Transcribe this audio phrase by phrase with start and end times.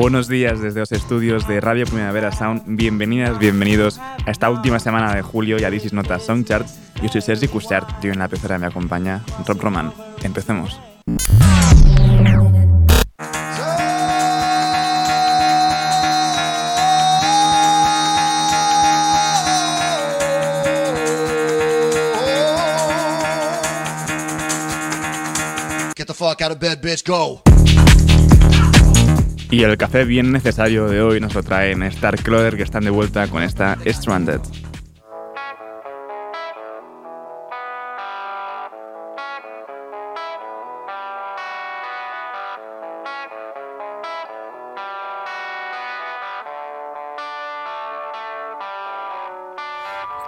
[0.00, 2.62] Buenos días desde los estudios de Radio Primavera Sound.
[2.64, 6.66] Bienvenidas, bienvenidos a esta última semana de julio y a This is Nota Soundchart.
[7.02, 9.92] Yo soy Sergi Cushart, yo en la pecera me acompaña Rob Roman.
[10.22, 10.80] Empecemos.
[25.94, 27.42] Get the fuck out of bed, bitch, go.
[29.52, 33.26] Y el café bien necesario de hoy nos lo traen Starkloder que están de vuelta
[33.26, 34.40] con esta Stranded.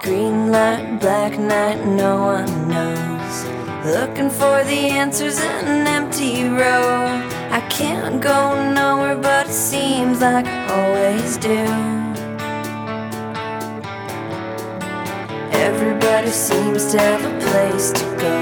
[0.02, 3.44] Green light, black night, no one knows.
[3.84, 7.41] Looking for the answers in an empty road.
[7.54, 11.66] I can't go nowhere, but it seems like I always do.
[15.52, 18.40] Everybody seems to have a place to go.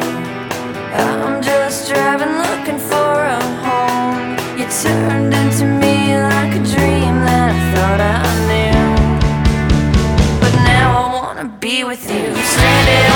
[0.94, 4.38] I'm just driving, looking for a home.
[4.56, 8.86] You turned into me like a dream that I thought I knew.
[10.40, 13.09] But now I wanna be with you, stranded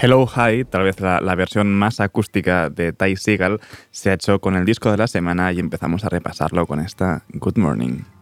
[0.00, 4.64] Hello Hi, tal vez la, versión más acústica de Ty se ha hecho con el
[4.64, 8.17] disco de la semana y empezamos a repasarlo con esta Good Morning.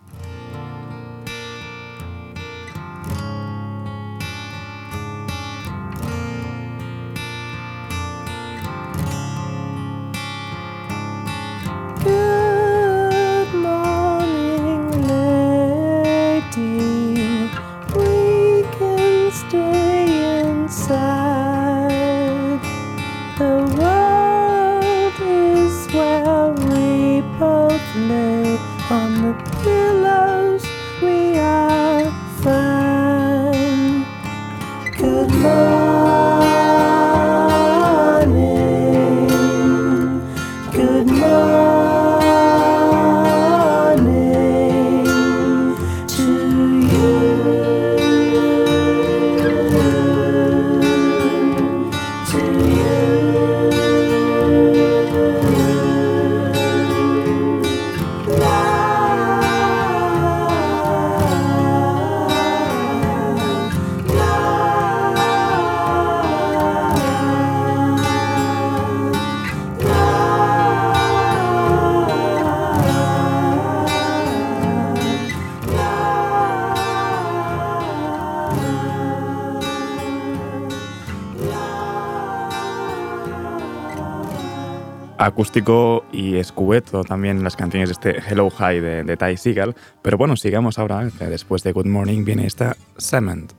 [85.37, 89.77] Acústico y escueto también las canciones de este Hello High de, Ty Seagal.
[90.01, 91.11] Pero bueno, sigamos ahora.
[91.29, 93.53] Después de Good Morning viene esta Cement.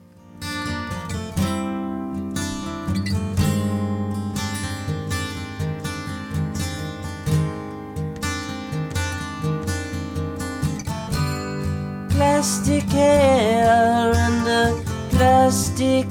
[12.08, 14.74] Plastic hair and a
[15.10, 16.08] plastic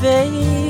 [0.00, 0.61] face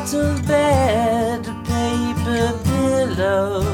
[0.00, 3.67] metal bed, paper pillow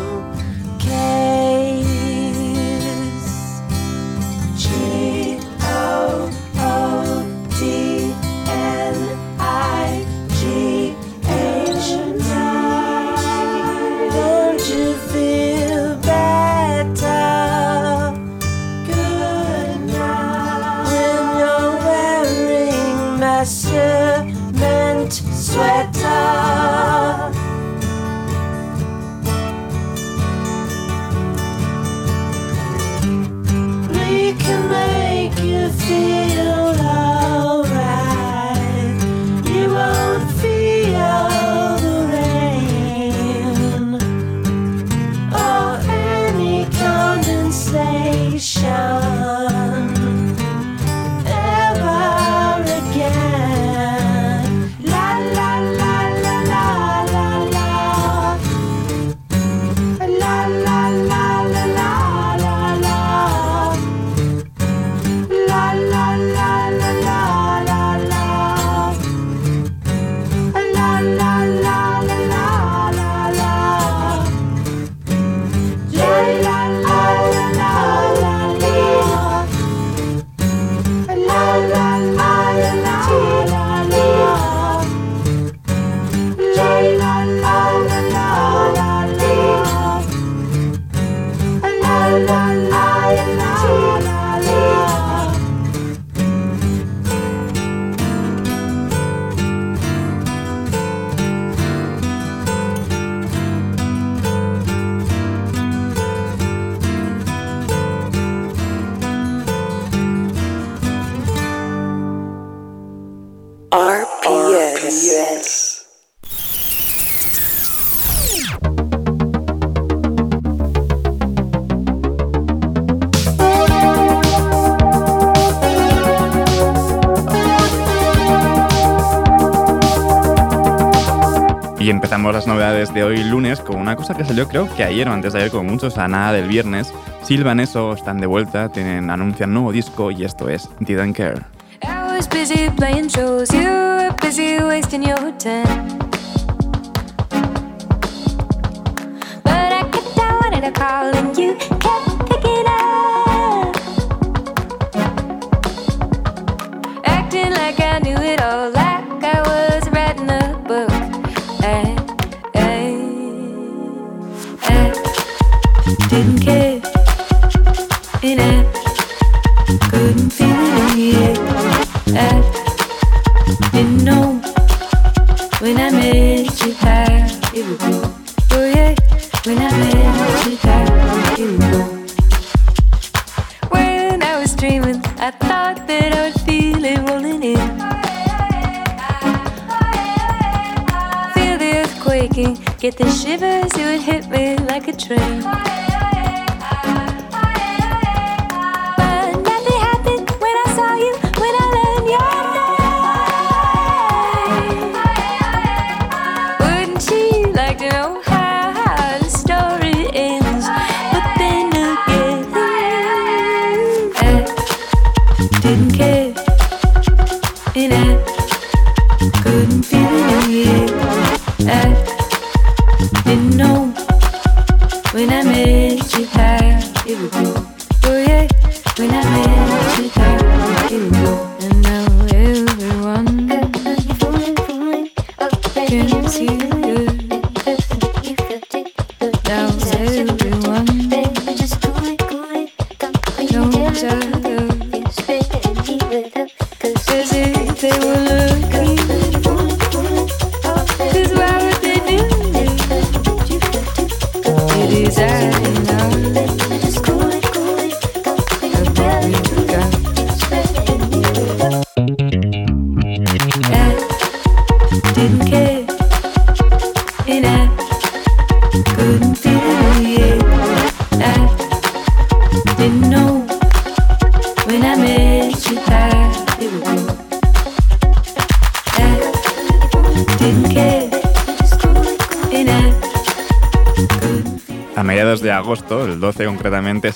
[132.32, 135.32] las novedades de hoy lunes con una cosa que salió creo que ayer o antes
[135.32, 136.92] de ayer como muchos, a nada del viernes.
[137.22, 141.42] Silvan eso, están de vuelta, tienen, anuncian nuevo disco y esto es Didn't Care.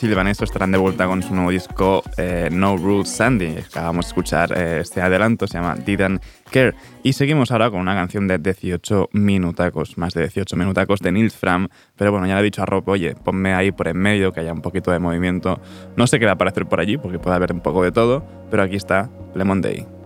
[0.09, 3.59] Phil Vanesto estarán de vuelta con su nuevo disco eh, No Rules Sandy.
[3.59, 6.75] Acabamos de escuchar eh, este adelanto, se llama Didn't Care.
[7.03, 11.37] Y seguimos ahora con una canción de 18 minutacos, más de 18 minutacos de Nils
[11.37, 11.69] Fram.
[11.95, 14.41] Pero bueno, ya le he dicho a Rob, oye, ponme ahí por en medio, que
[14.41, 15.61] haya un poquito de movimiento.
[15.99, 18.25] No sé qué va a aparecer por allí, porque puede haber un poco de todo,
[18.51, 19.98] pero aquí está Lemon Day.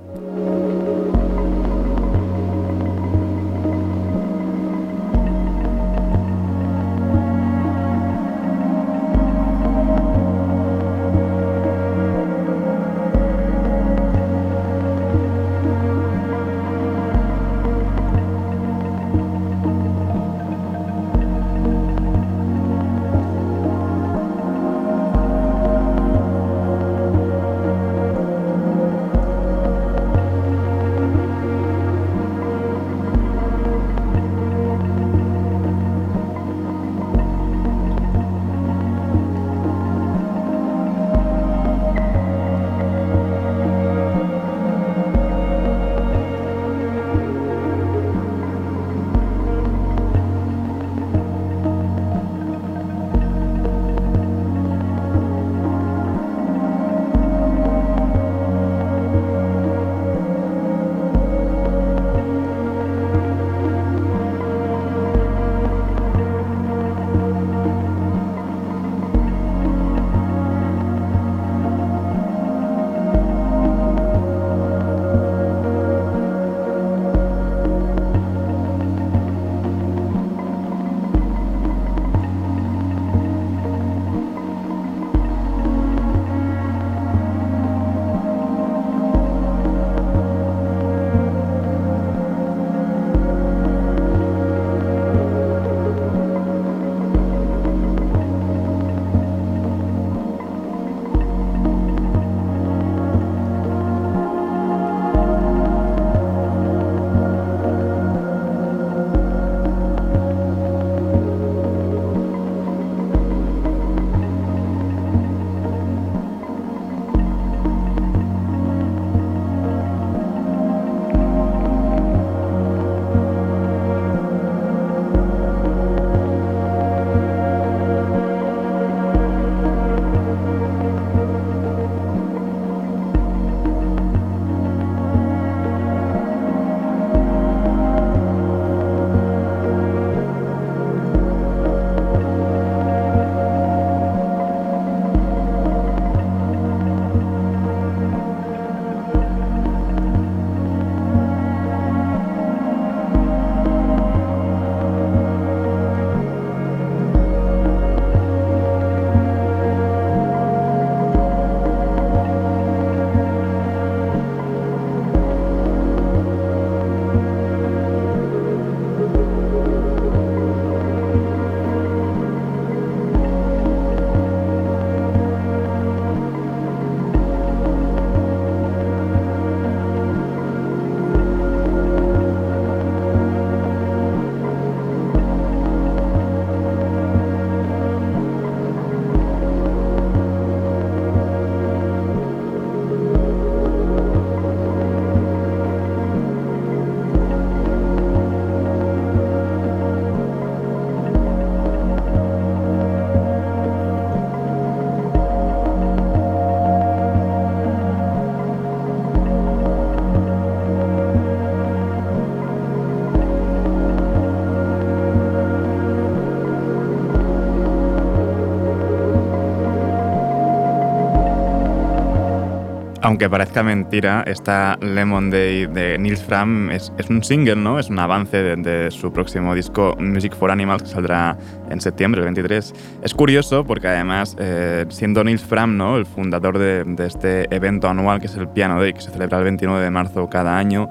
[223.13, 227.79] Aunque parezca mentira, esta Lemon Day de Nils Fram es, un single, ¿no?
[227.79, 231.37] Es un avance de, su próximo disco Music for Animals que saldrá
[231.69, 232.73] en septiembre, el 23.
[233.03, 235.99] Es curioso porque además, eh, siendo Nils Fram, ¿no?
[235.99, 239.37] El fundador de, de este evento anual que es el Piano Day, que se celebra
[239.37, 240.89] el 29 de marzo cada año,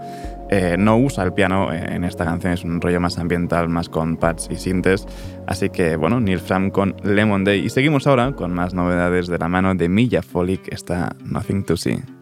[0.51, 4.17] eh, no usa el piano en esta canción, es un rollo más ambiental, más con
[4.17, 5.07] pads y sintes.
[5.47, 7.65] Así que bueno, Neil Fram con Lemon Day.
[7.65, 11.77] Y seguimos ahora con más novedades de la mano de Milla Folic, está Nothing to
[11.77, 12.20] See.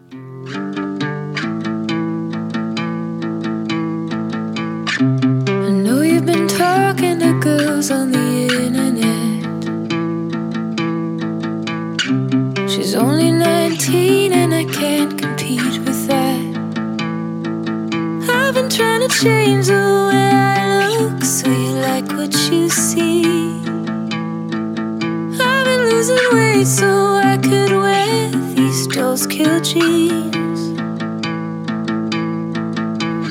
[19.22, 23.22] Change the way I look so you like what you see.
[25.38, 26.88] I've been losing weight so
[27.32, 30.60] I could wear these dolls kill jeans.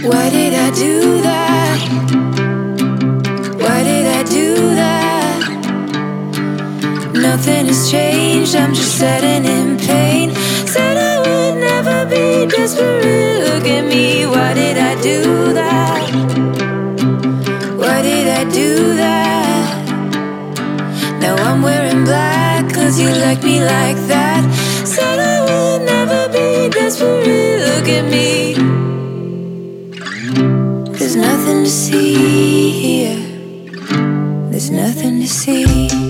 [0.06, 1.80] Why did I do that?
[3.58, 5.42] Why did I do that?
[7.16, 10.36] Nothing has changed, I'm just sitting in pain.
[10.68, 13.40] Said I would never be desperate.
[13.50, 15.79] Look at me, why did I do that?
[22.90, 24.42] Cause you like me like that.
[24.84, 27.60] Said I would never be desperate.
[27.70, 28.56] Look at me.
[30.98, 33.22] There's nothing to see here.
[34.50, 36.09] There's nothing to see.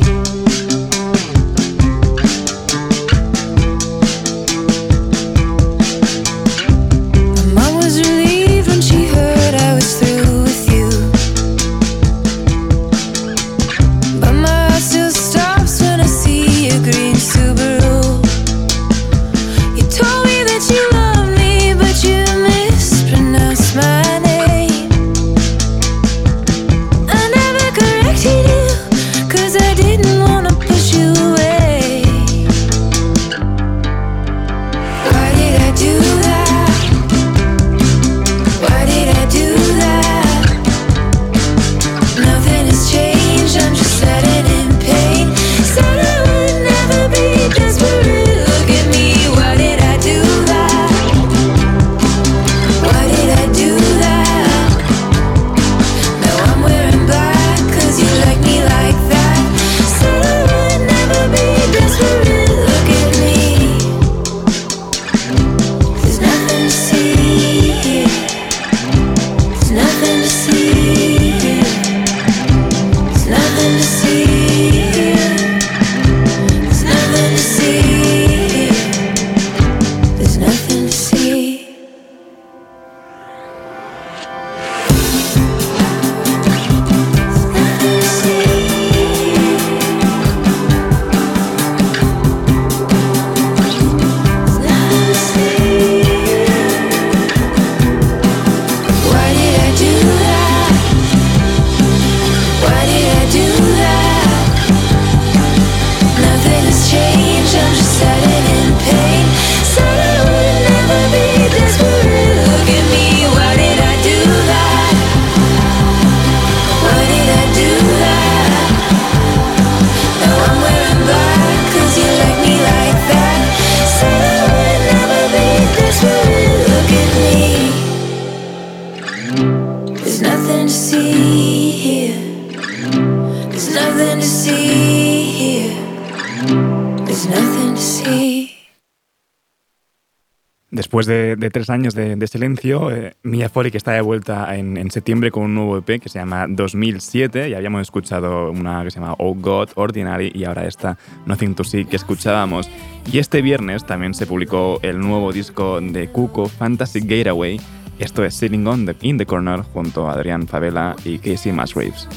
[141.40, 145.56] De, tres años de, silencio, eh, Mia Folic está de vuelta en, septiembre con un
[145.56, 149.70] nuevo EP que se llama 2007 y habíamos escuchado una que se llama Oh God,
[149.76, 152.70] Ordinary y ahora esta Nothing to See que escuchábamos.
[153.12, 157.60] Y este viernes también se publicó el nuevo disco de Cuco, Fantasy Gateway.
[158.00, 162.08] Esto es Sitting on the, in the Corner junto a Adrián Favela y Casey Musgraves.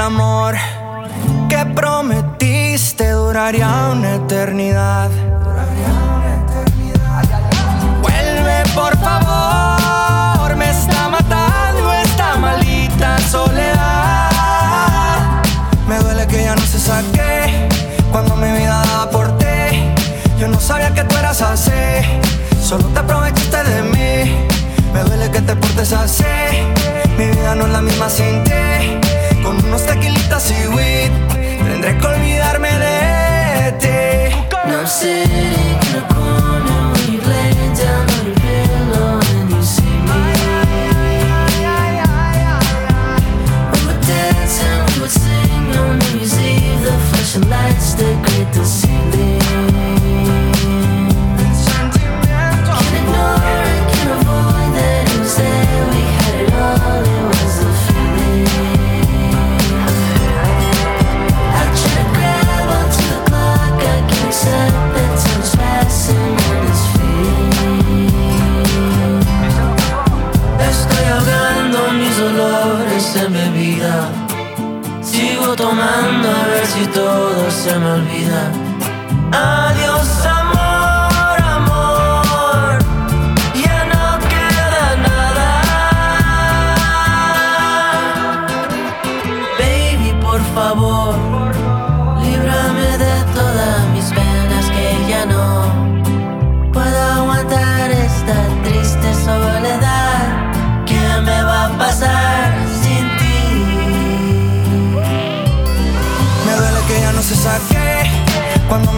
[0.00, 0.56] Amor
[1.48, 5.29] que prometiste duraría una eternidad?
[22.60, 24.46] solo te aprovechaste de mí.
[24.92, 26.24] Me duele que te portes así,
[27.16, 29.40] mi vida no es la misma sin ti.
[29.42, 31.10] Con unos tequilitas y weed,
[31.64, 34.36] tendré que olvidarme de ti.
[34.66, 35.24] No sé,
[35.94, 36.19] no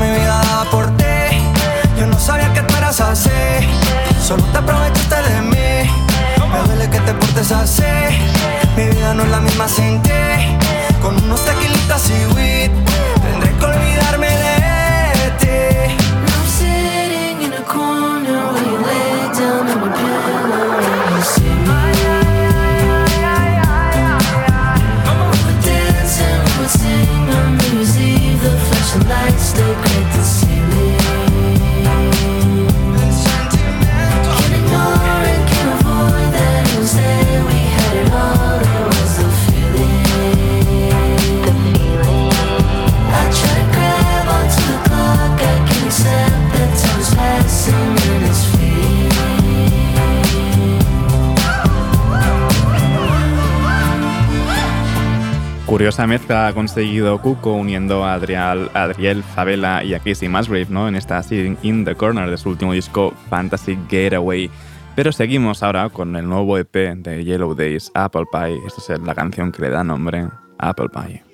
[0.02, 1.04] mi vida daba por ti.
[1.98, 3.30] Yo no sabía que tú eras así.
[4.20, 5.90] Solo te aprovechaste de mí.
[6.52, 7.92] Me duele que te portes así.
[8.76, 10.10] Mi vida no es la misma sin ti.
[11.00, 12.70] Con unos tequilitas y weed.
[13.22, 14.31] Tendré que olvidarme
[55.82, 60.86] curiosa mezcla ha conseguido Cuco uniendo a Adriel, Adriel Favela y a Casey Musgrave ¿no?
[60.86, 64.48] en esta Sitting in the Corner de su último disco Fantasy Getaway.
[64.94, 68.60] Pero seguimos ahora con el nuevo EP de Yellow Days, Apple Pie.
[68.64, 71.24] Esta es la canción que le da nombre, Apple Pie.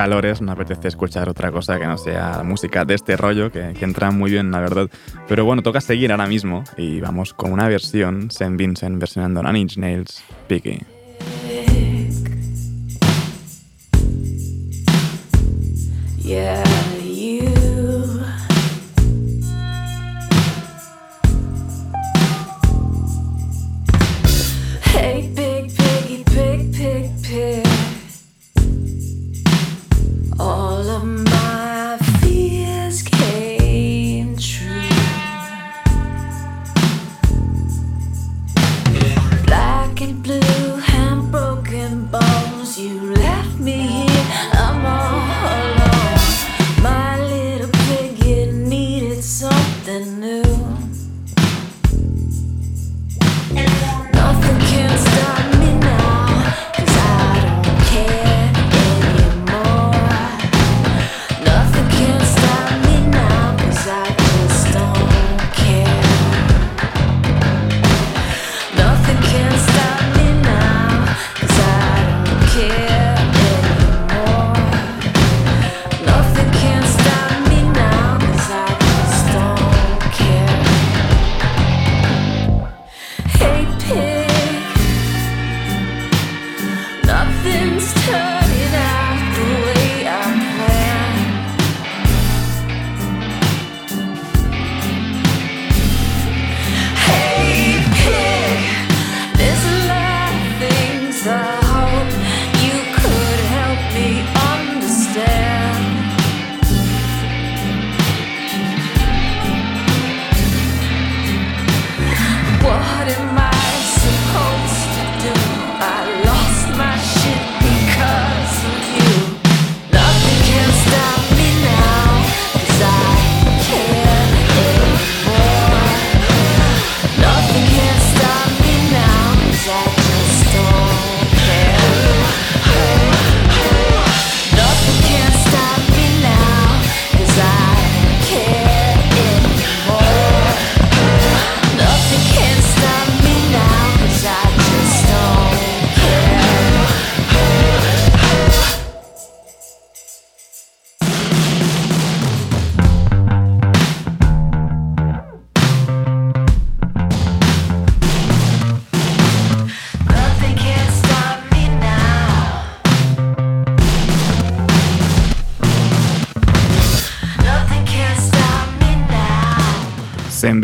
[0.00, 4.10] Calores no apetece escuchar otra cosa que no sea música de este rollo, que, entra
[4.10, 4.88] muy bien, la verdad.
[5.28, 8.56] Pero bueno, toca seguir ahora mismo y vamos con una versión, St.
[8.56, 10.80] Vincent versionando Inch Nails, Piggy.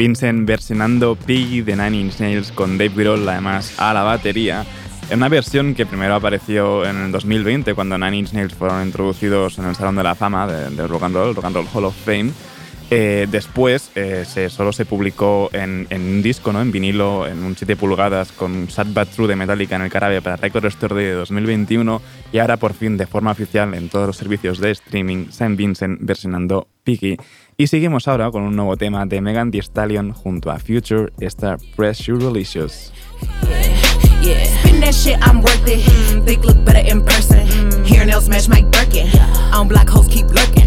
[0.07, 4.65] Vincent versionando Piggy de Nine Inch Nails con Dave Grohl además a la batería.
[5.11, 9.59] En una versión que primero apareció en el 2020 cuando Nine Inch Nails fueron introducidos
[9.59, 11.87] en el Salón de la Fama de, de Rock and Roll, Rock and Roll Hall
[11.87, 12.31] of Fame.
[12.89, 16.63] Eh, después eh, se, solo se publicó en, en un disco, ¿no?
[16.63, 20.23] en vinilo, en un 7 pulgadas con Sad But True de Metallica en el Carabe
[20.23, 22.01] para Record Store de 2021
[22.33, 25.57] y ahora por fin de forma oficial en todos los servicios de streaming St.
[25.57, 27.17] Vincent versionando Piggy.
[27.57, 31.59] Y seguimos ahora con un nuevo tema de Megan Thee Stallion junto a Future Star
[31.75, 32.93] Pressure Delicious.
[34.23, 34.45] Yeah.
[34.45, 35.81] Spin that shit, I'm worth it.
[35.81, 37.47] Mm, think look better in person.
[37.47, 39.09] Mm, hair nails match Mike Birkin.
[39.53, 40.66] On black hoes keep lurking.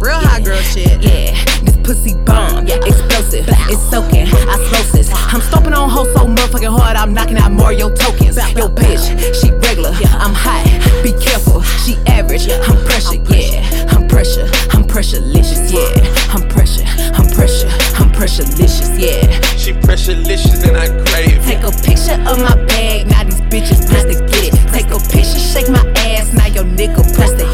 [0.00, 1.02] Real hot girl shit.
[1.02, 2.66] Yeah, this pussy bomb.
[2.66, 3.44] Yeah, explosive.
[3.68, 4.28] It's soaking.
[4.48, 5.10] Osmosis.
[5.12, 6.96] I'm stomping on hoes so motherfucking hard.
[6.96, 8.36] I'm knocking out Mario tokens.
[8.56, 9.04] Yo, bitch,
[9.40, 9.90] she regular.
[10.16, 10.64] I'm hot.
[11.02, 11.60] Be careful.
[11.84, 12.48] She average.
[12.48, 13.20] I'm pressure.
[13.28, 13.60] Yeah,
[13.92, 14.48] I'm pressure.
[14.72, 15.68] I'm pressurelicious.
[15.68, 16.84] Yeah, I'm pressure.
[17.14, 17.68] I'm pressure.
[18.00, 18.96] I'm pressurelicious.
[18.98, 19.28] Yeah.
[19.60, 21.44] She pressurelicious and I crave.
[21.44, 24.72] Take a picture of my bag, now these bitches press to get it.
[24.72, 26.99] Take a picture, shake my ass, now your nigga press to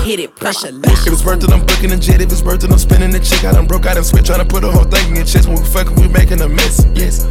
[0.07, 0.37] hit it.
[0.37, 2.21] Pressure If it's worth it, I'm booking a jet.
[2.21, 3.45] If it's worth it, I'm spinning the chick.
[3.45, 5.49] I done broke out and switch, trying to put a whole thing in your chest.
[5.49, 6.87] When we fucking, we making a mess.
[6.95, 7.27] Yes.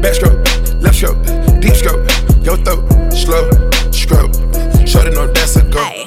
[0.00, 0.38] Backstroke,
[0.80, 1.18] left stroke,
[1.60, 2.06] deep stroke,
[2.46, 3.50] your throat, slow,
[3.90, 4.32] stroke.
[4.86, 5.78] Shorty know that's a go.
[5.78, 6.04] Ay,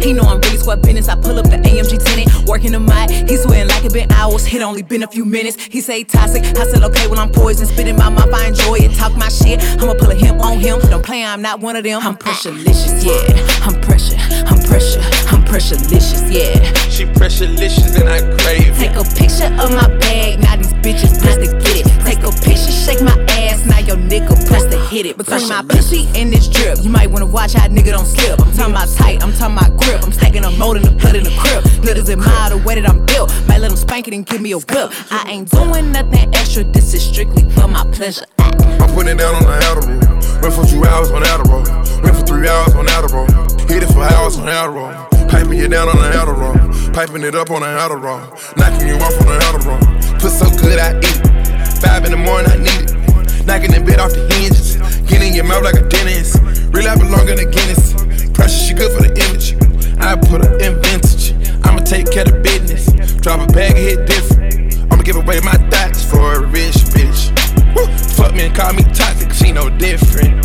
[0.00, 1.08] he know I'm really square business.
[1.08, 3.10] I pull up the AMG tenant, working the mic.
[3.28, 4.46] He sweating like it been hours.
[4.52, 5.62] It only been a few minutes.
[5.62, 6.42] He say toxic.
[6.56, 7.66] I said okay, well I'm poison.
[7.66, 8.94] Spitting my mouth, I enjoy it.
[8.96, 9.62] Talk my shit.
[9.80, 10.78] I'ma pull a him on him.
[10.90, 12.00] Don't play, I'm not one of them.
[12.00, 12.16] I'm uh-uh.
[12.16, 13.66] pressurelicious, yeah.
[13.66, 15.13] I'm pressure, I'm pressure, I'm
[15.54, 16.72] pressurelicious, yeah.
[16.90, 18.90] She pressurelicious and I crave it.
[18.90, 21.86] Take a picture of my bag, now these bitches press to get it.
[22.04, 25.16] Take a picture, shake my ass, now your nigga press to hit it.
[25.16, 28.40] Between my pussy and this drip, you might wanna watch how nigga don't slip.
[28.40, 30.02] I'm talking about tight, I'm talking about grip.
[30.02, 31.62] I'm stacking a mold in the blood in the crib.
[31.86, 33.30] Niggas admire the way that I'm built.
[33.46, 34.90] Might let them spank it and give me a whip.
[35.12, 38.26] I ain't doing nothing extra, this is strictly for my pleasure.
[38.38, 40.42] I'm putting it down on the Adderall.
[40.42, 42.02] Went for two hours on Adderall.
[42.02, 43.30] Went for three hours on Adderall.
[43.70, 45.13] Hit it for hours on Adderall.
[45.28, 46.94] Piping you down on the Adderall.
[46.94, 48.30] Piping it up on the Adderall.
[48.56, 49.80] Knocking you off on the Adderall.
[50.20, 51.80] Put so good I eat it.
[51.80, 53.46] Five in the morning I need it.
[53.46, 54.76] Knocking the bed off the hinges.
[55.08, 56.40] Getting in your mouth like a dentist.
[56.72, 57.94] Real I belong in Guinness.
[58.32, 59.54] Pressure, she good for the image.
[60.00, 61.32] I put her in vintage.
[61.64, 62.88] I'ma take care of business.
[63.20, 64.92] Drop a bag and hit different.
[64.92, 67.32] I'ma give away my thoughts for a rich bitch.
[67.74, 67.86] Woo.
[68.16, 70.44] Fuck me and call me toxic, she no different.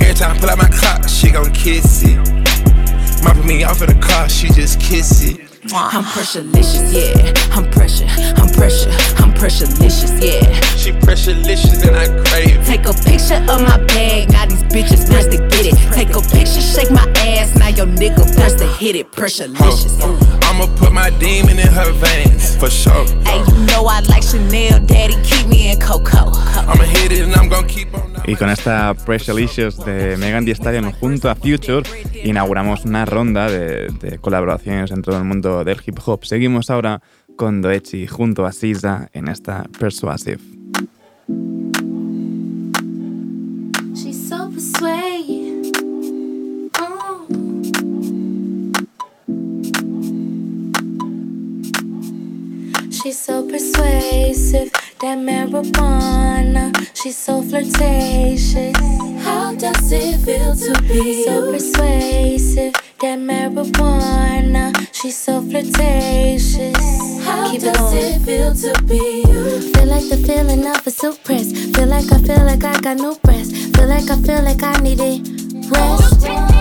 [0.00, 2.18] Every time I pull out my clock, she gon' kiss it.
[3.22, 5.40] Mopping me off in the car, she just kiss it.
[5.72, 7.32] I'm pressurelicious, yeah.
[7.54, 8.06] I'm pressure,
[8.40, 8.90] I'm pressure,
[9.22, 10.60] I'm pressurelicious, yeah.
[10.76, 12.64] She pressurelicious and I crave it.
[12.64, 15.76] Take a picture of my bag, now these bitches thirst to get it.
[15.92, 19.12] Take a picture, shake my ass, now your nigga thirst to hit it.
[19.12, 20.00] Pressurelicious.
[20.44, 23.04] I'ma put my demon in her veins, for sure.
[23.24, 26.30] Hey, you know I like Chanel, daddy, keep me in Coco.
[26.32, 28.09] I'ma hit it and I'm gonna keep on.
[28.26, 31.82] Y con esta Pressurelicious de Megan Thee Stallion junto a Future
[32.22, 36.24] inauguramos una ronda de, de colaboraciones en todo el mundo del hip hop.
[36.24, 37.02] Seguimos ahora
[37.36, 40.59] con Doechi junto a SZA en esta Persuasive.
[53.02, 54.70] She's so persuasive,
[55.00, 56.70] that marijuana.
[56.94, 58.76] She's so flirtatious.
[59.24, 62.74] How does it feel to be so persuasive?
[63.00, 64.72] That marijuana.
[64.92, 66.76] She's so flirtatious.
[67.24, 67.96] How Keep it does going.
[67.96, 69.72] it feel to be you?
[69.72, 71.52] Feel like the feeling of a silk press.
[71.52, 73.50] Feel like I feel like I got no breath.
[73.76, 75.26] Feel like I feel like I needed
[75.70, 76.59] rest.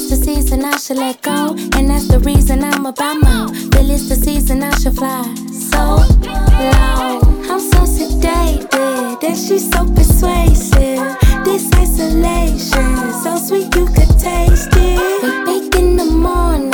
[0.00, 1.56] It's the season I should let go.
[1.74, 3.48] And that's the reason I'm about more.
[3.48, 7.18] Feel it's the season I should fly so low.
[7.50, 11.02] I'm so sedated, and she's so persuasive.
[11.44, 15.20] This isolation, so sweet you could taste it.
[15.20, 16.70] But bake in the morning,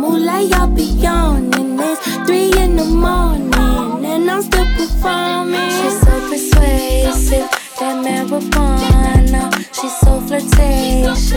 [0.00, 1.80] moonlight, y'all be yawning.
[1.80, 5.68] It's three in the morning, and I'm still performing.
[5.78, 7.50] She's so persuasive,
[7.80, 9.57] that marijuana.
[9.80, 11.32] She's so flirtatious.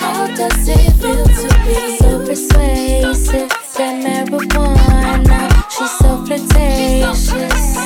[0.00, 3.50] How does it feel to be so persuasive?
[3.76, 5.40] That marijuana.
[5.70, 7.76] She's so flirtatious.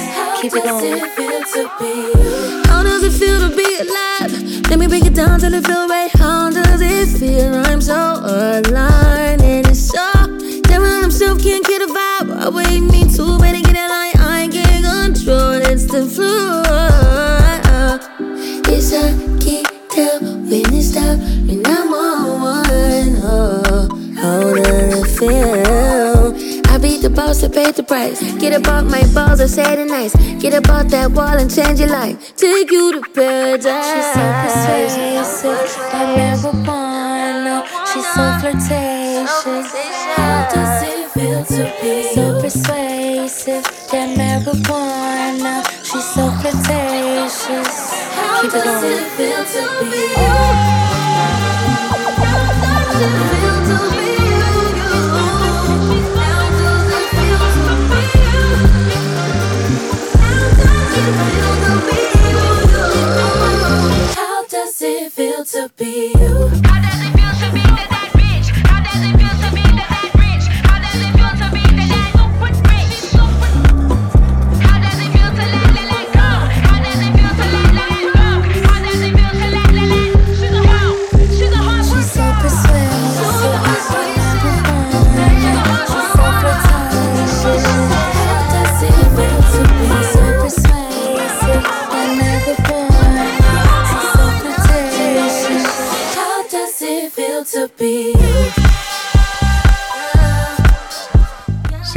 [0.41, 1.03] Keep it How does going.
[1.03, 2.69] it feel to be?
[2.69, 4.71] How does it feel to be alive?
[4.71, 6.11] Let me break it down till it feel right.
[6.15, 7.55] How does it feel?
[7.67, 9.40] I'm so aligned
[27.91, 28.21] price.
[28.39, 30.15] Get about my balls, I say it nice.
[30.41, 32.37] Get about that wall and change your life.
[32.37, 33.89] Take you to paradise.
[33.91, 37.57] She's so persuasive, that marijuana.
[37.91, 39.69] She's so flirtatious.
[40.17, 43.65] How does it feel to be so persuasive?
[43.91, 45.55] That marijuana.
[45.83, 47.75] She's so flirtatious.
[48.15, 50.70] How does it feel to be?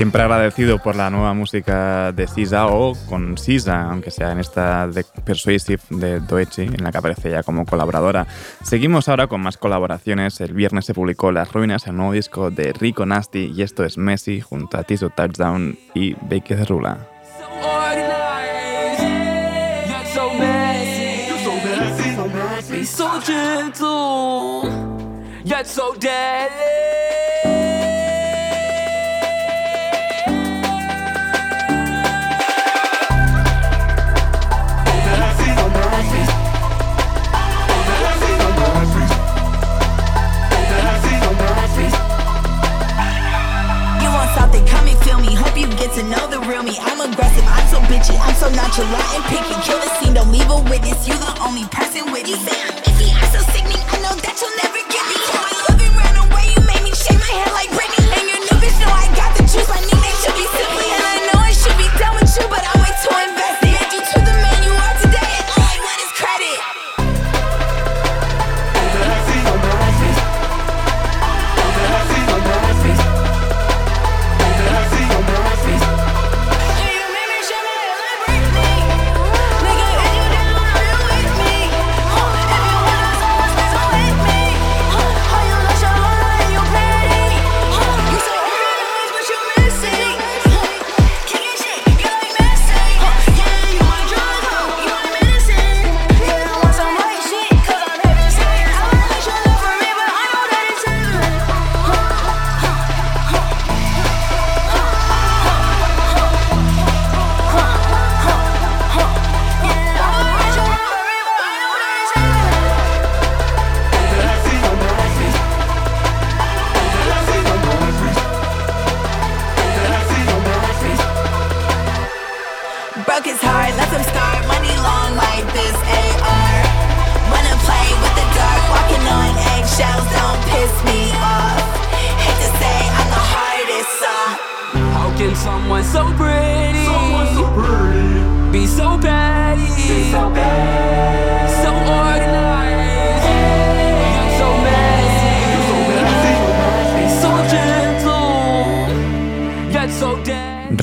[0.03, 4.85] Siempre agradecido por la nueva música de SZA o con SZA, aunque sea en esta
[4.85, 8.27] de Persuasive de Doechi, en la que aparece ya como colaboradora.
[8.63, 10.41] Seguimos ahora con más colaboraciones.
[10.41, 13.97] El viernes se publicó Las Ruinas, el nuevo disco de Rico Nasty, y esto es
[13.97, 16.97] Messi junto a Tiso Touchdown y Becky Rula.
[22.83, 24.69] So gentle.
[25.45, 27.02] Yet so deadly.
[45.95, 46.75] To know the real me.
[46.81, 49.53] I'm aggressive, I'm so bitchy, I'm so nonchalant and picky.
[49.61, 51.07] Kill the scene, don't leave a witness.
[51.07, 52.33] You the only person with me.
[52.33, 53.83] Say I'm iffy, I'm so sickening.
[53.93, 55.05] I know that you'll never get
[55.37, 55.42] me.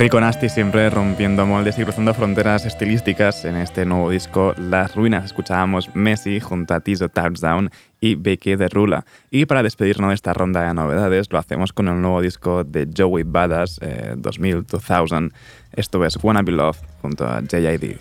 [0.01, 3.45] Rico Nasty siempre rompiendo moldes y cruzando fronteras estilísticas.
[3.45, 7.71] En este nuevo disco, Las Ruinas, escuchábamos Messi junto a Tizo Touchdown
[8.01, 9.05] y Becky de Rula.
[9.31, 12.89] Y para despedirnos de esta ronda de novedades, lo hacemos con el nuevo disco de
[12.97, 15.35] Joey Badass eh, 2000-2000.
[15.73, 17.99] Esto es Wanna Be Love junto a JID.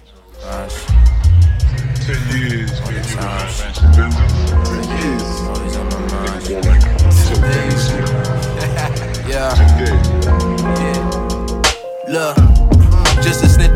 [12.10, 12.49] Look,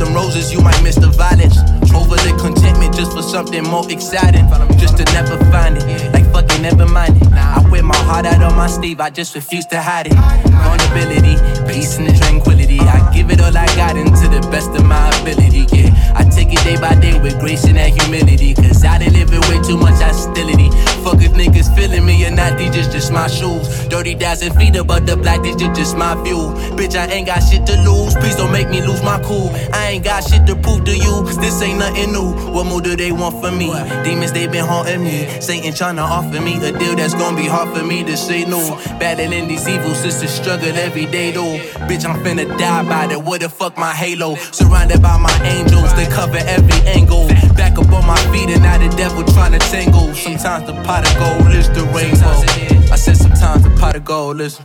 [0.04, 1.58] them roses, you might miss the violence.
[1.94, 4.46] Overlook contentment just for something more exciting.
[4.78, 7.28] Just to never find it, like fucking never mind it.
[7.34, 10.14] I wear my heart out on my sleeve, I just refuse to hide it.
[10.14, 11.36] Vulnerability,
[11.72, 12.80] peace and tranquility.
[12.80, 15.66] I give it all I got into the best of my ability.
[15.72, 18.54] Yeah, I take it day by day with grace and that humility.
[18.56, 20.70] Cause I done live with way too much hostility.
[21.04, 23.68] Fuck if niggas feeling me or not, these just just my shoes.
[23.94, 26.50] 30,000 feet above the black, these just just my view.
[26.74, 28.16] Bitch, I ain't got shit to lose.
[28.16, 29.52] Please don't make me lose my cool.
[29.74, 31.24] I ain't got shit to prove to you.
[31.42, 32.34] This ain't nothing new.
[32.52, 33.68] What more do they want from me?
[34.04, 35.28] Demons, they been haunting me.
[35.42, 38.60] Satan tryna offer me a deal that's gonna be hard for me to say no.
[39.00, 41.58] Battling these evil sisters, struggle every day though.
[41.88, 43.22] Bitch, I'm finna die by that.
[43.24, 44.36] What the fuck my halo?
[44.52, 47.28] Surrounded by my angels, they cover every angle.
[47.56, 50.14] Back up on my feet and now the devil tryna tangle.
[50.14, 52.92] Sometimes the pot of gold is the rainbow.
[52.92, 54.60] I said sometimes the pot of gold is.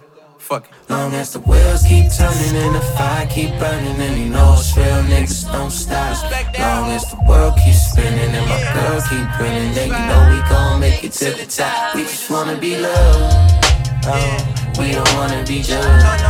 [0.48, 0.90] Fuck it.
[0.90, 4.74] Long as the wheels keep turning and the fire keep burning and you know it's
[4.74, 6.16] real niggas don't stop.
[6.58, 10.40] Long as the world keeps spinning and my girl keep grinning, then you know we
[10.48, 11.94] gon' make it to the top.
[11.94, 13.66] We just wanna be loved.
[14.06, 16.22] Oh, we don't wanna be judged.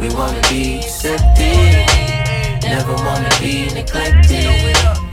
[0.00, 1.84] We wanna be accepted.
[2.64, 5.05] Never wanna be neglected.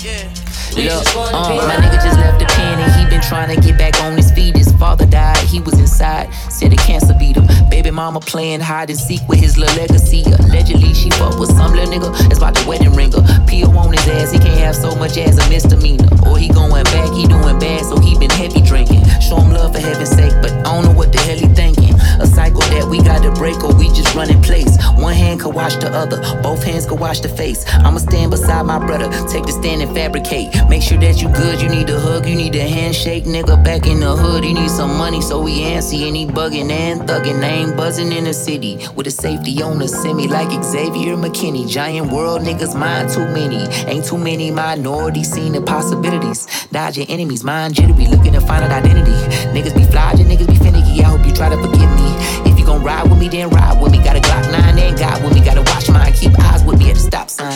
[0.76, 3.94] Look, uh, my nigga just left the pen and he been trying to get back
[4.02, 4.58] on his feet.
[4.58, 7.46] His father died, he was inside, said the cancer beat him.
[7.70, 10.24] Baby mama playing hide and seek with his little legacy.
[10.24, 12.10] Allegedly, she fucked with some little nigga.
[12.30, 13.22] It's about the wedding ringer.
[13.48, 13.70] P.O.
[13.70, 16.10] on his ass, he can't have so much as a misdemeanor.
[16.26, 19.06] Or he going back, he doing bad, so he been heavy drinking.
[19.22, 21.94] Show him love for heaven's sake, but I don't know what the hell he thinking.
[22.20, 24.78] A cycle that we gotta break or we just run in place.
[24.98, 27.66] One hand could wash the other, both hands could wash the face.
[27.68, 30.54] I'ma stand beside my brother, take the stand and fabricate.
[30.70, 33.26] Make sure that you good, you need a hug, you need a handshake.
[33.26, 36.72] Nigga back in the hood, he need some money, so he antsy and he bugging
[36.72, 37.44] and thugging.
[37.44, 41.70] I ain't buzzing in the city with a safety on the semi like Xavier McKinney.
[41.70, 43.64] Giant world niggas, mind too many.
[43.88, 46.48] Ain't too many minorities seeing the possibilities.
[46.72, 49.12] Dodge your enemies, mind jittery, looking to find an identity.
[49.54, 51.04] Niggas be flogging, niggas be finicky.
[51.04, 52.10] I hope you try to forgive me.
[52.50, 54.00] If you gon' ride with me, then ride with me.
[54.00, 55.42] Got a Glock 9 and God with me.
[55.44, 57.52] Gotta watch mine, keep eyes with me at the stop sign.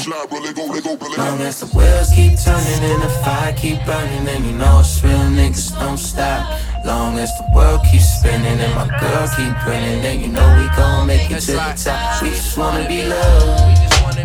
[1.18, 5.04] Long as the wheels keep turning and the fire keep burning, and you know it's
[5.04, 6.60] real niggas don't stop.
[6.86, 10.68] Long as the world keeps spinning and my girl keep grinning, then you know we
[10.76, 12.22] gon' make it to the top.
[12.22, 13.84] We just wanna be loved.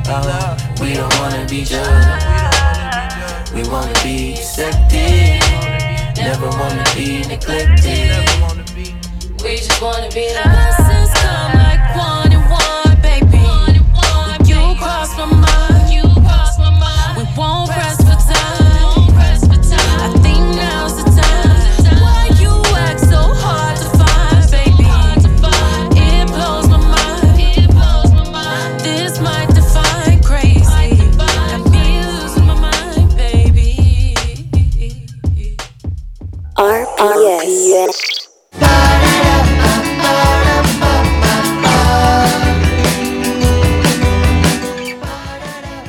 [0.08, 3.52] Oh, we uh, don't wanna be judged.
[3.54, 5.40] We wanna be accepted.
[6.16, 8.61] Never wanna be neglected.
[9.42, 13.38] We just wanna be Blessings come like one and one, baby.
[13.38, 16.06] When you cross my mind,
[17.16, 19.10] we won't press for time.
[20.00, 22.00] I think now's the time.
[22.02, 24.86] Why you act so hard to find, baby?
[25.98, 27.36] It blows my mind.
[28.80, 30.96] This might define crazy.
[31.18, 34.14] Got me losing my mind, baby.
[36.56, 38.11] RPS.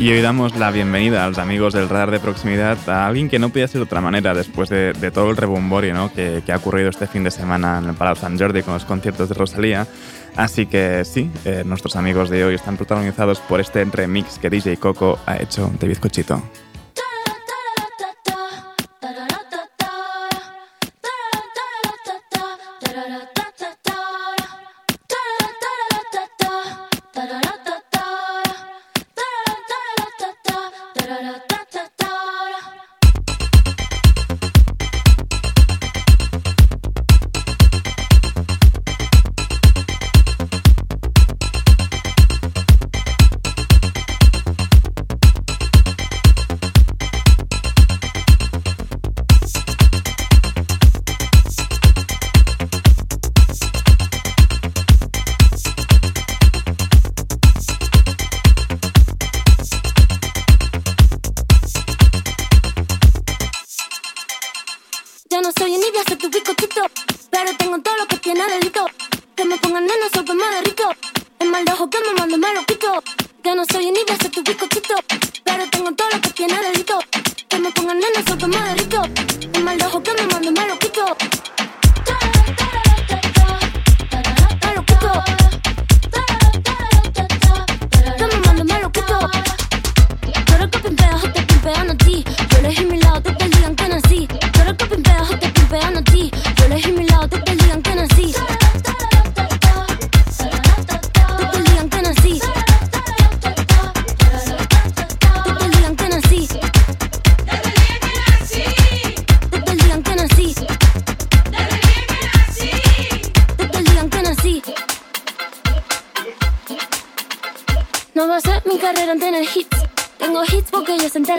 [0.03, 3.39] Y hoy damos la bienvenida a los amigos del radar de proximidad a alguien que
[3.39, 6.11] no podía ser de otra manera después de, todo el rebomborio ¿no?
[6.11, 9.29] que, ha ocurrido este fin de semana en el Palau Sant Jordi con los conciertos
[9.29, 9.87] de Rosalía.
[10.35, 14.75] Así que sí, eh, nuestros amigos de hoy están protagonizados por este remix que DJ
[14.75, 16.43] Coco ha hecho de bizcochito.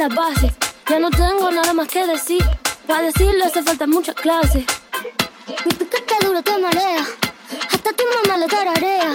[0.09, 0.55] base.
[0.89, 2.45] Ya no tengo nada más que decir.
[2.87, 4.67] Para decirlo hace falta mucha clase.
[5.65, 7.05] Mi piquete duro te marea.
[7.73, 9.15] Hasta tu mamá le tararea.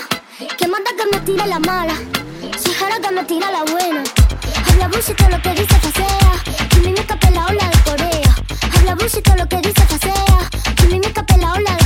[0.58, 1.96] Que mata que me tira la mala.
[2.62, 4.04] Soy jara que me tira la buena.
[4.68, 6.68] Habla bullshit lo que dice facea.
[6.70, 8.36] Kimi mi la ola de Corea.
[8.76, 10.50] Habla bullshit lo que dice facea.
[10.78, 11.79] Kimi mi la ola de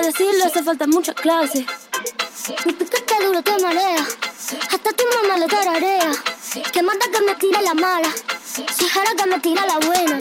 [0.00, 1.66] Para decirlo hace falta mucha clase.
[2.64, 4.02] Mi piquete duro te marea,
[4.72, 6.10] hasta tu mamá lo tararea.
[6.72, 8.08] Que mata que me tira la mala,
[8.78, 10.16] fijara que me tira la buena.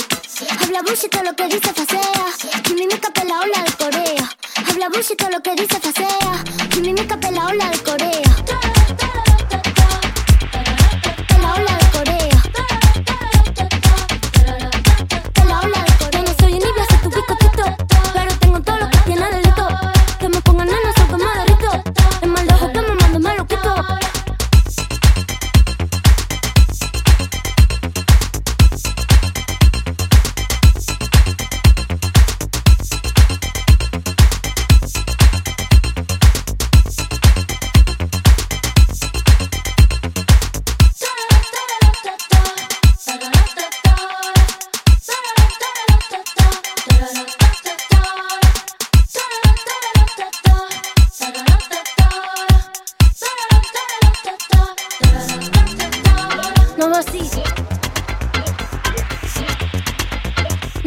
[0.61, 4.29] Habla bullshit todo lo que dice facea, que mi mica la ola de Corea.
[4.67, 7.88] Habla bullshit todo lo que dice facea, que mi mica la ola de Corea.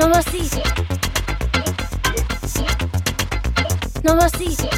[0.03, 0.61] No more dice.
[4.03, 4.72] No more dice.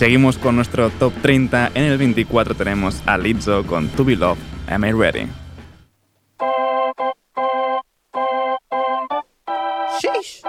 [0.00, 1.72] Seguimos con nuestro top 30.
[1.74, 4.40] En el 24 tenemos a Lizzo con To Be Loved.
[4.66, 5.28] Am I Ready?
[10.00, 10.40] Sheesh.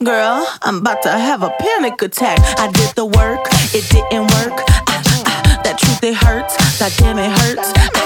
[0.00, 2.38] Girl, I'm about to have a panic attack.
[2.58, 4.62] I did the work, it didn't work.
[4.88, 6.54] Ah, ah, that truth, it hurts.
[6.78, 7.97] God damn, it hurts.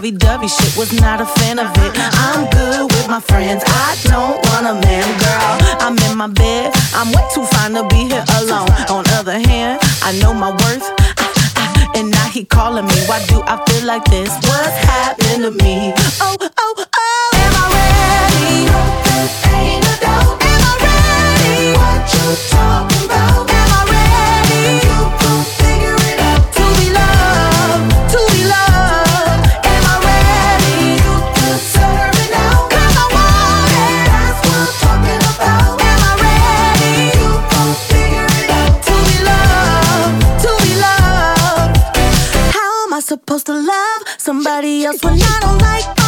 [0.00, 1.92] Lovey dovey shit was not a fan of it.
[1.94, 3.62] I'm good with my friends.
[3.66, 5.76] I don't want a man, girl.
[5.84, 6.72] I'm in my bed.
[6.94, 8.70] I'm way too fine to be here alone.
[8.88, 10.88] On other hand, I know my worth.
[11.94, 12.94] And now he calling me.
[13.04, 14.30] Why do I feel like this?
[14.48, 15.92] What's happening to me?
[16.22, 17.30] Oh, oh, oh.
[17.44, 18.72] Am I ready?
[19.52, 20.40] Ain't no doubt.
[20.40, 21.76] Am I ready?
[21.76, 23.49] What you talking about?
[44.50, 45.99] Somebody else when I don't like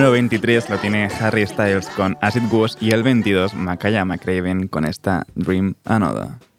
[0.00, 4.66] número 23 lo tiene Harry Styles con As It Was y el 22 Makaya McCraven
[4.66, 6.49] con esta Dream Another.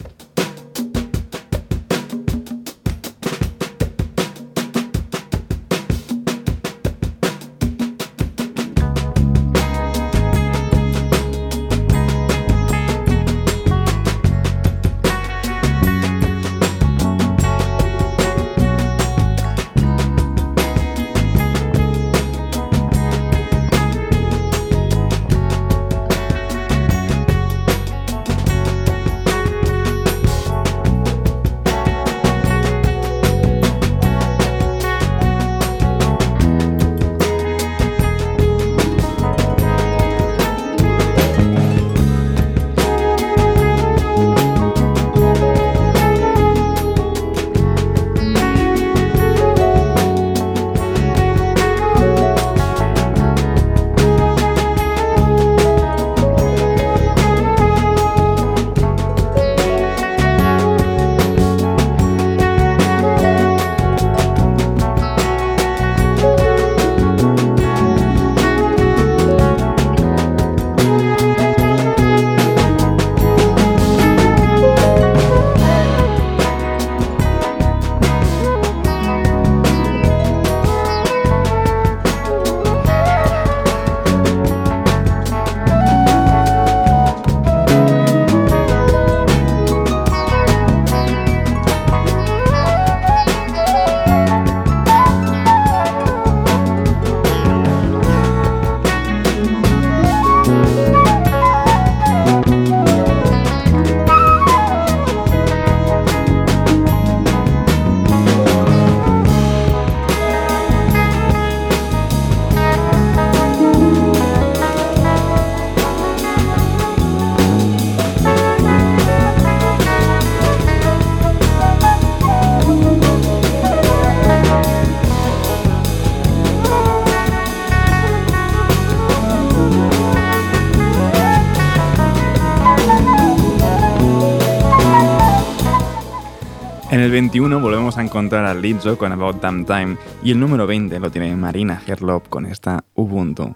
[137.01, 140.67] En el 21 volvemos a encontrar a Lizzo con About Damn Time y el número
[140.67, 143.55] 20 lo tiene Marina Herlop con esta Ubuntu.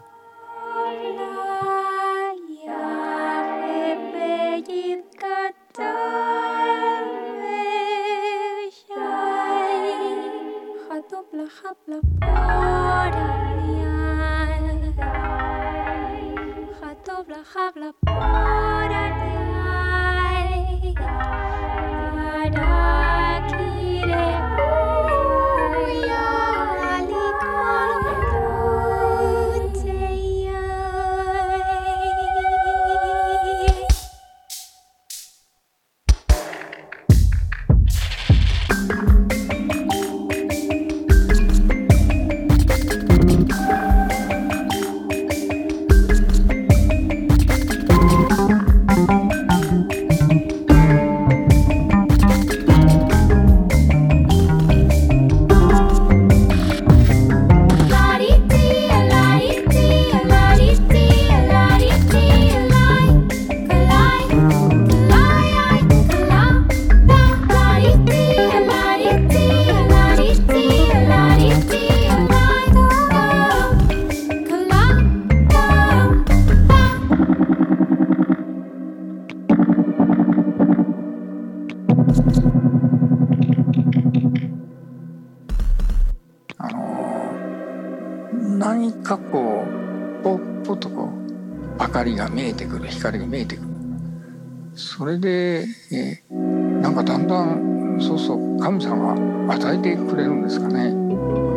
[95.15, 96.55] れで、えー
[96.85, 100.89] なんかだんだんそうそう神様は与えてくれるんですかね。
[100.89, 100.93] あ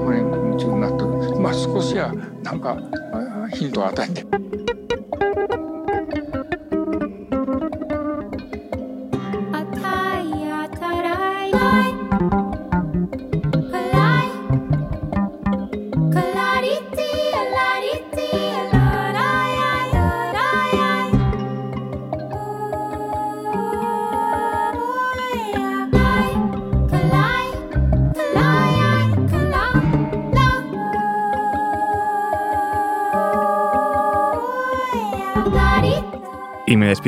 [0.06, 2.78] まり夢中になってるまあ少しはなんか
[3.52, 4.77] ヒントを与えて。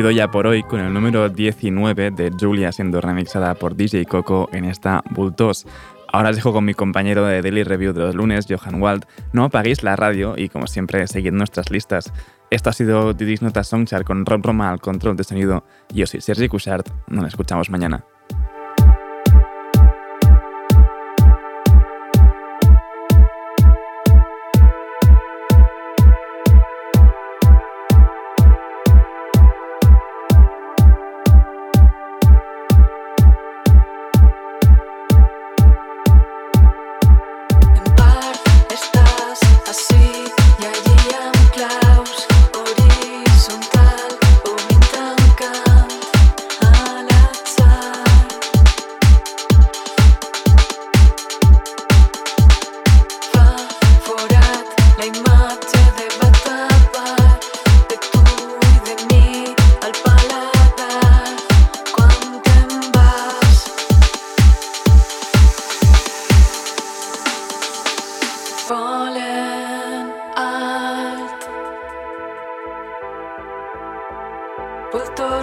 [0.01, 4.49] Despido ya por hoy con el número 19 de Julia siendo remixada por DJ Coco
[4.51, 5.67] en esta Bultos.
[6.11, 9.05] Ahora os dejo con mi compañero de Daily Review de los lunes, Johan Wald.
[9.35, 12.15] No apaguéis la radio y, como siempre, seguid nuestras listas.
[12.49, 15.65] Esto ha sido Didis Nota Songchart con Rob Roma al control de sonido.
[15.93, 16.89] Yo soy Sergi Cushart.
[17.09, 18.03] Nos escuchamos mañana.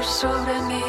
[0.08, 0.84] Sobre mi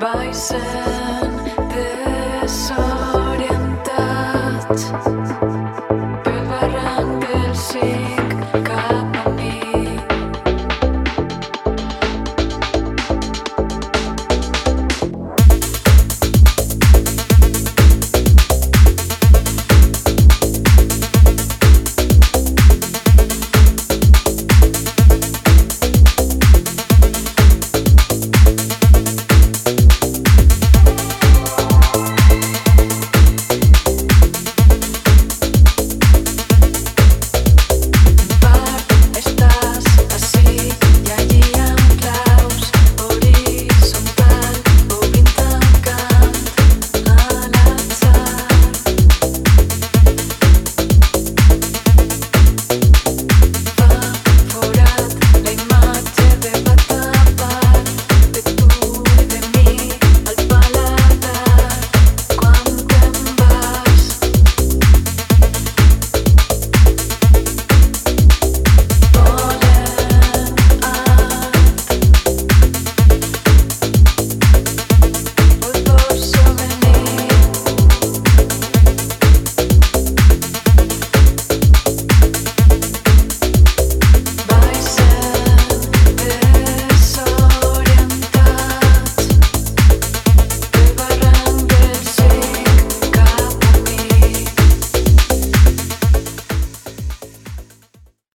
[0.00, 0.34] Vaig